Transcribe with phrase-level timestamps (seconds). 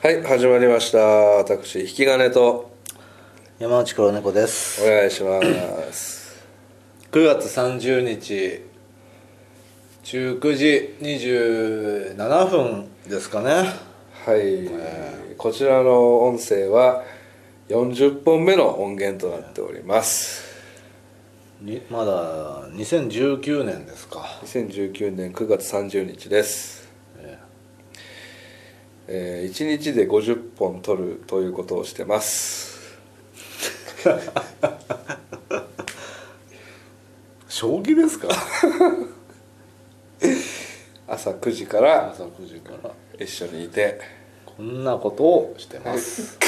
[0.00, 0.98] はい始まりました。
[0.98, 2.70] 私引き金と。
[3.58, 4.80] 山内黒猫です。
[4.80, 5.40] お願いしま
[5.92, 6.46] す。
[7.10, 8.64] 9月30日
[10.04, 13.74] 19時27分ですかね。
[14.24, 17.02] はい、こちらの音声は
[17.68, 20.44] 40本目の音源となっております。
[21.60, 24.20] にまだ2019年ですか。
[24.44, 26.77] 2019年9月30日です。
[26.77, 26.77] え
[29.08, 32.78] えー、1日で50本撮るということをしてます。
[37.48, 38.28] 将棋ですか？
[41.08, 42.90] 朝9時から朝9時から。
[43.18, 43.98] 一緒にいて。
[44.44, 46.38] こんなことをしてます。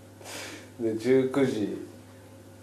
[0.80, 1.76] で19時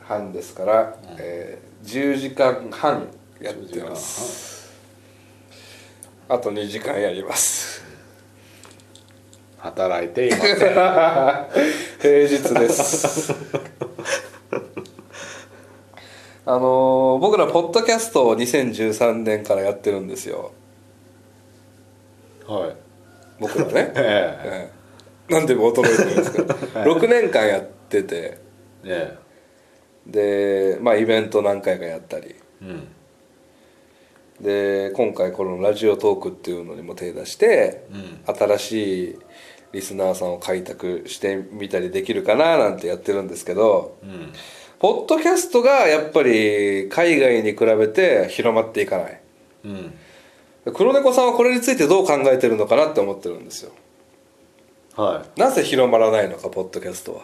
[0.02, 3.08] 半ですから、えー10時間半
[3.40, 4.72] やってます。
[6.28, 7.75] あと2時間やります
[9.66, 10.58] 働いていません。
[12.00, 13.34] 平日です。
[16.45, 20.52] あのー僕らポッドキャストを2013年からやってるんですよ。
[22.45, 22.76] はい。
[23.39, 24.70] 僕らね、 ええ。
[25.30, 26.44] えなんで驚いてるんですか
[26.84, 28.38] 6年間やってて。
[28.84, 29.17] え
[30.06, 32.36] でまあイベント何回かやったり。
[32.61, 32.88] えうん。
[34.39, 37.98] で今回このラジオトークっていうのにも手出して、う
[38.32, 38.36] ん。
[38.36, 39.20] 新しい
[39.76, 44.34] リスナーさんを開拓してみたりできるかななんてやってるんですけどうん。
[44.80, 49.22] ポッドキャストがやっぱり海外に比べて広まっていかない。
[49.66, 49.94] うん。
[50.73, 53.72] 黒猫さんはこれについてどう考えてるのかなって思ってるんですよ。
[54.95, 55.40] はい。
[55.40, 57.22] なぜ広まらないのかポッドキャストは。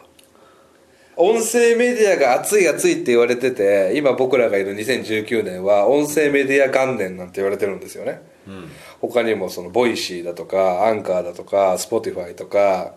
[1.18, 12.94] 音声メディアが熱い熱いって言われてて今僕らがいる2019年は音声メディア元年なんて言われてるんですよねうん他にもその Voicy だとかアンカーだとか Spotify とか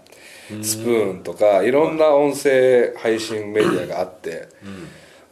[0.63, 4.49] スプーンとかいろんな音声配信メディアがあって、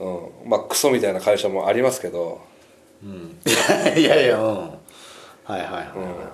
[0.01, 0.05] う
[0.47, 0.49] ん。
[0.49, 2.41] まあクソみたいな会社もありますけど、
[3.03, 3.39] うん。
[3.99, 4.57] いやいやうん。
[5.45, 5.81] はいはいは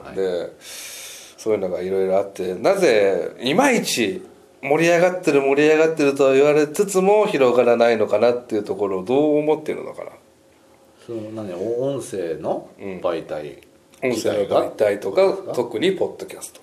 [0.04, 4.22] いはい、でそういうのがいろいろあってなぜいまいち
[4.60, 10.10] 盛り上がってる盛り上がってるとは言われつつも広がらないのかなっていうところをどう思ってるのかな。
[11.06, 12.98] その何お音声のうん。
[12.98, 13.58] 媒体、
[14.02, 16.60] 音声の媒体とか特にポッドキャスト。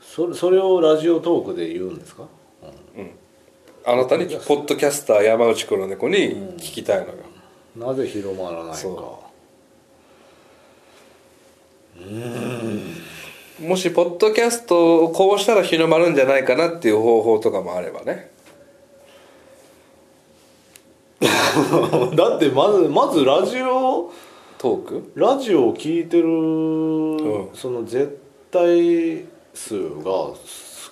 [0.00, 2.26] それそれをラジオトークで言うんですか、
[3.84, 7.14] あなたにポッドキャスター山内黒猫に聞きたいのよ、
[7.76, 8.76] なぜ広まらないか。
[8.76, 9.26] そ
[13.60, 18.30] もしポッドキャストをこうしたら広まるんじゃないかなっていう方法とかもあればね。
[22.14, 24.12] だってまずまずラジオ
[24.66, 25.12] トーク？
[25.14, 27.54] ラジオを聞いてる、ん。
[27.54, 30.34] その絶対数が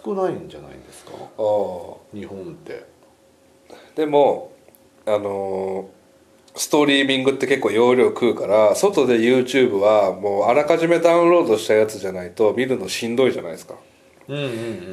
[0.04, 1.12] 少ないんじゃないですか？
[1.14, 1.26] ああ。
[2.14, 2.86] 日本って。
[3.96, 4.52] でも
[5.06, 6.04] あのー
[6.56, 13.74] ストリーミングって結構容量食うから外で YouTube はもうあらかじめダウンロードしたやつじゃないと見るのしんどいじゃないですか。
[14.28, 14.46] うんうんう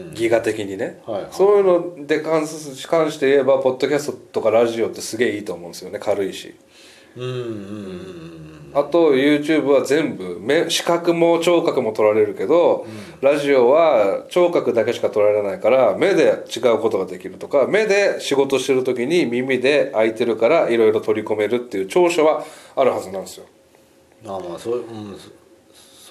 [0.09, 0.13] ん。
[0.15, 1.31] ギガ的にね、はいはい。
[1.31, 5.99] そういうので関す関して言えばポッドキャストとかラジオってすげえいいと思うんですよね。
[5.99, 6.55] 軽いし
[8.73, 12.85] あと YouTube は全部目視覚も聴覚も取られるけど、
[13.19, 22.45] ラジオは聴覚だけしか取られないから目で違うことができるとか目で仕事してる時に耳で開いてるからいろいろ取り込めるっていう長所は
[22.75, 23.45] あるはずなんですよ、
[24.25, 25.29] あまあそ,、うん、そ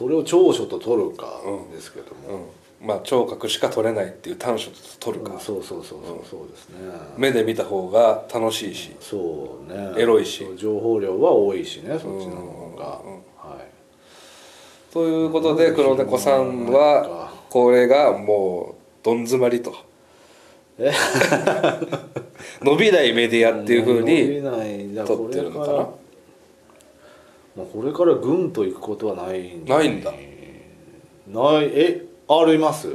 [0.00, 1.40] それを長所と取るか
[1.72, 2.44] ですけども、うん、
[2.80, 6.76] まあ聴覚しか取れないっていう短所と取るか、うんそうそうそうそうそうですね。
[7.18, 9.92] 目で見た方が楽しいし、そうね。
[9.98, 10.46] エロいし。
[10.56, 12.84] 情報量は多いしねそっちの方が、
[13.48, 14.92] はい。
[14.92, 19.74] ということで黒猫さんはこれがもうどん詰まりと。
[20.78, 20.90] え？
[22.64, 24.94] 伸びないメディアっていうふうに伸びない。
[24.94, 25.88] だから撮これかってるのからな
[27.56, 30.10] まあこれからぐんといくことはないんないんだ。
[30.10, 31.70] ない。
[31.74, 32.09] え？
[32.30, 32.88] あります？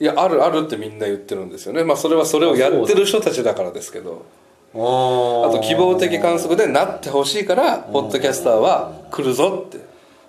[0.00, 1.84] いやあるあるってみんな言ってるんですよね。
[1.84, 4.24] まあそれはそれをやってる人たちだからですけど。
[4.74, 4.76] あ
[5.50, 9.78] と希望的観測でなってほしいからポッドキャスターは来るぞって。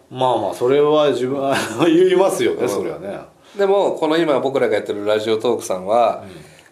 [0.10, 3.20] まあまあそれは自分は 言いますよね、それはね。
[3.58, 6.24] でもこの今僕らがやってるラジオトークさんは、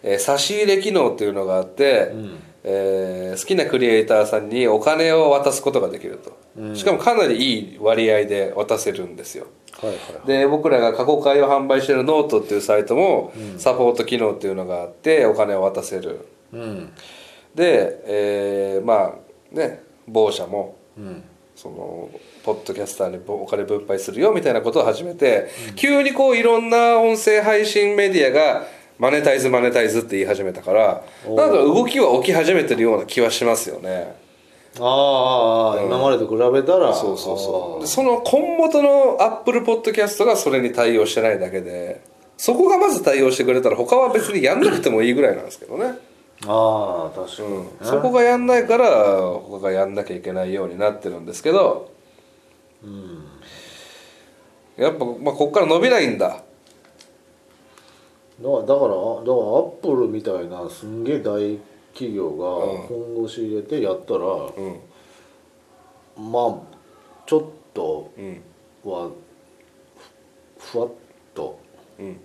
[0.02, 2.12] えー差し入れ機能っていうのがあって、
[2.70, 9.46] えー好きなクリエイターさんにお金を渡すことができると、しかもかなりいい割合で渡せるんですよ。
[9.80, 9.94] はいは
[10.24, 16.26] いで僕らが過去回を販売してるノートっていうサイトもサポート機能っていうのがあってお金を渡せる。
[16.52, 16.92] うん。
[17.54, 21.22] で、えーまあね某社もうん。
[21.54, 22.08] その
[22.44, 28.64] ポッドキャスターにお金分配するよみたいなことを始めて、急にこういろんな音声配信メディアが
[28.98, 34.14] マネタイズマネタイズって言い始めたからなんか動きは起き始めてるような気はしますよね。
[34.80, 36.94] ああ、ああ今までと比べたら。
[36.94, 37.86] そうそうそう。
[37.86, 42.00] その根元のアップルポッドキャストがそれに対応してないだけで
[42.36, 45.98] そこがまず対応してくれたら他は別にやんなくてもいいぐらいなんですけどね、
[46.46, 47.56] ああ確かに、ね。
[47.80, 51.90] うん、そこがやんないから他がやんなきゃいけないようになってるんですけど。
[52.84, 53.24] うん。
[54.76, 56.42] やっぱ、まあ、ここから伸びないんだ
[58.40, 61.58] だからだからアップルみたいなすんげえ大
[61.92, 62.78] 企業がうん。
[62.82, 64.20] 本腰入れてやったら、
[66.16, 66.32] うん。
[66.32, 66.54] まあ
[67.26, 67.42] ちょっ
[67.74, 68.40] とうん。
[68.84, 69.10] は
[70.58, 70.90] ふふわっ
[71.34, 71.58] と
[71.98, 72.20] うん。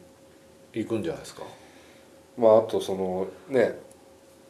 [0.73, 1.43] いくんじゃないですか。
[2.37, 3.79] まああとそのね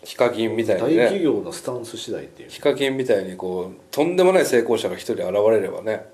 [0.04, 1.04] ヒカキンみたい大にね。
[1.04, 2.50] 企業のスタンス次第っていう。
[2.50, 6.06] ヒカキンみたいにこうとんでもない成功者が一人現れればね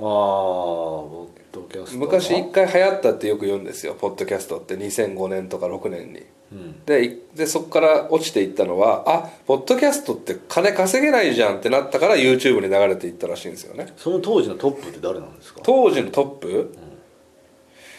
[0.00, 4.76] ああポッドキャストの昔一回流行ったってよく言うんですよポッドキャストって。
[4.76, 6.22] 2005年とか6年に。
[6.52, 6.84] うん。
[6.84, 13.92] でいでそこから落ちていったのはあポッドキャストって金稼げないじゃんってなったから YouTube に流れていったらしいんですよね。
[13.96, 15.60] その当時のトップって誰なんですか？
[15.62, 16.74] 当時のトップ、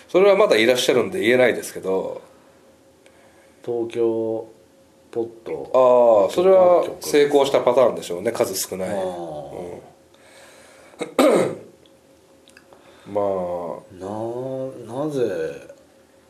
[0.09, 2.21] それはまだいらっしゃるんで言えないですけど。
[3.63, 4.47] 東京
[5.11, 8.89] ポッドああそれは成功したパターンでしょうね数少ない。
[8.89, 8.93] あ
[13.07, 15.75] まああななぜ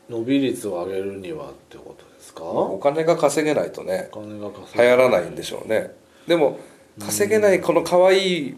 [0.09, 5.93] 伸び率を上げるにはってことですか、お金が稼げないとねお金が稼流行らないんでしょうね。
[6.27, 6.59] でも
[6.99, 8.57] 稼げないこの可愛い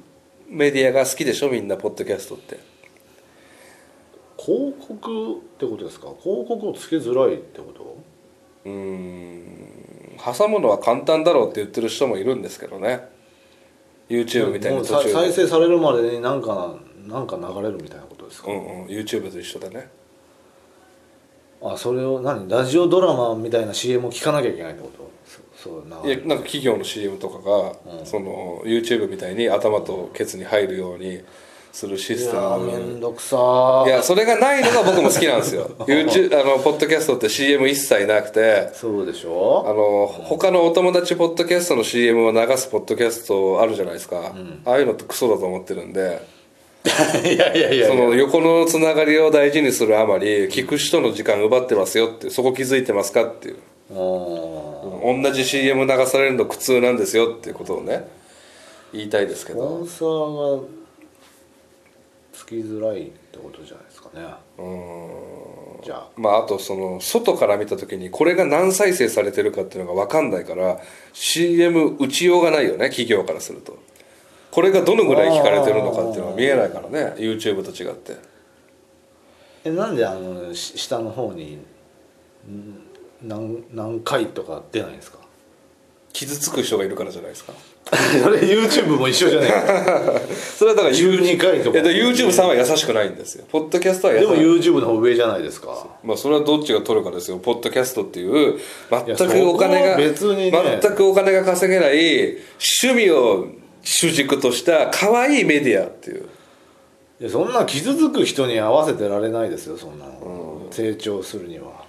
[0.50, 2.60] メディアが好きでしょみんなポッドキャストって。
[4.38, 6.08] 広告ってことですか？
[6.22, 7.98] 広告をつけづらいってこと？
[8.66, 13.08] うーん挟むのは簡単だろうって言ってる人もいるんですけどね。
[14.10, 15.14] YouTube みたいもうさな途中で。
[15.14, 16.76] 再生されるまでになんか
[17.08, 18.88] なんか流れるみたいなことですか、うんうん。
[18.88, 19.90] YouTube と一緒だね。
[21.62, 22.48] あそれを何？
[22.48, 25.12] ラジオドラマみたいな CM を聞かなきゃいけないってこと？
[25.58, 28.06] そそういやなんか企業の CM とかが、うん。
[28.06, 31.22] その YouTube みたいに頭とケツに入るように
[31.72, 33.88] するシいステやーめムんどくさー。
[33.88, 35.70] いやそれがないのが僕も好きなんですよ。
[35.88, 38.70] YouTube あのポッドキャストって CM 一切なくて。
[38.74, 44.36] そうでしあょの他のお友達ポッドキャストの CM を流すポッドキャストあるじゃないですか、
[44.66, 46.22] ああいうのってクソだと思ってるんで
[47.24, 47.88] いやいやいや。
[47.88, 53.58] その横のつながりを大事にするあまり聞く人の時間奪ってますよってそこ気づいてますかっていう。
[53.90, 58.08] 同じ CM 流されるの苦痛なんですよっていうことをね
[58.92, 60.68] 言いたいですけスポどンサーが
[62.32, 64.22] つきづらいってことじゃないですかね。
[65.84, 66.08] じゃあ。
[66.18, 70.80] まああとその外から見た時にこれが何再生されてるかっていうのが分かんないから
[71.14, 73.78] CM 打ちようがないよね企業からすると
[74.54, 78.16] これがどのぐらい聞かれてるのかっていうのは見えないからね YouTube と違って。
[79.66, 81.56] えなんであのし下の方に
[82.48, 82.80] ん
[83.24, 85.18] 何何回とか出ないんですか？
[86.12, 87.54] 傷つく人がいるからじゃないですか。
[88.24, 89.50] それ YouTube も一緒じゃない。
[89.52, 90.22] か
[90.56, 91.80] それはだから12回とか。
[91.80, 93.46] YouTube さんは優しくないんですよ。
[93.52, 94.28] ポッドキャストは優しい。
[94.28, 95.88] でも YouTube の方上じゃないですか。
[96.04, 97.38] まあそれはどっちが取るかですよ。
[97.40, 98.60] ポッドキャストっていう
[98.92, 100.80] 全くお金が別にね。
[100.80, 102.38] 全くお金が稼げない
[102.84, 103.48] 趣味を
[103.84, 106.30] 主軸とした可愛いメディアっていう。
[107.20, 111.84] いやそんな傷つく人に合わせてられないですよそんなの、成長するには。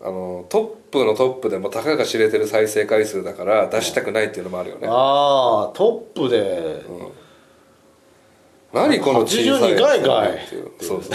[0.00, 4.88] あのトップのトップでもたかが知れてる再生回数だから出したくないっていうのもあるよね。
[4.90, 6.82] ああトップで、
[8.72, 10.38] 何この小さい82回かい
[10.80, 11.14] そうそ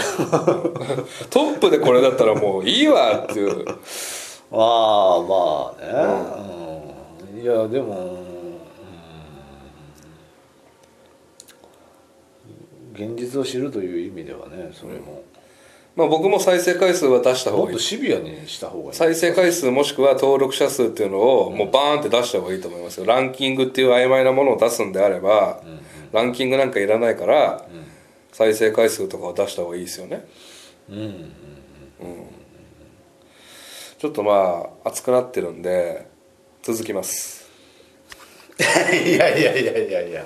[1.28, 3.66] トップでこれだったらもういいわっていう。
[4.52, 7.42] ああまあね、うん。
[7.42, 8.28] いやでも、うん
[12.98, 15.22] 現実を知るという意味ではねそれも、
[15.94, 17.68] まあ僕も再生回数は出した方がいい。
[17.68, 18.94] もっとシビアにした方がいい。
[18.94, 23.06] 再生回数もしくは登録者数っていうのをもうバーンって出した方がいいと思いますよ。
[23.06, 25.62] ランキングっていう曖昧なものを出すんであれば、
[26.12, 27.64] ランキングなんかいらないから、
[28.32, 30.24] 再生回数とかを出した方がいいですよね。
[30.88, 30.96] うん。
[30.96, 31.32] うん。
[33.98, 36.06] ちょっとまあ熱くなってるんで
[36.62, 37.48] 続きます。
[38.58, 40.24] いやいやいやいやいや